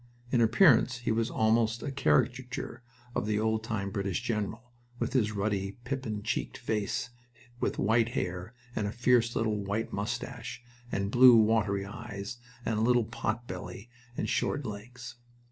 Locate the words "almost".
1.29-1.83